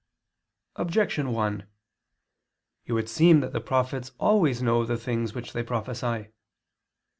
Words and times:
Objection 0.77 1.31
1: 1.31 1.67
It 2.87 2.93
would 2.93 3.07
seem 3.07 3.39
that 3.41 3.53
the 3.53 3.61
prophets 3.61 4.13
always 4.17 4.59
know 4.59 4.83
the 4.83 4.97
things 4.97 5.35
which 5.35 5.53
they 5.53 5.61
prophesy. 5.61 6.29